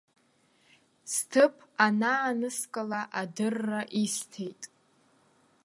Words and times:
Сҭыԥ 1.13 1.55
анааныскыла, 1.85 3.01
адырра 3.21 3.81
исҭеит. 4.03 4.61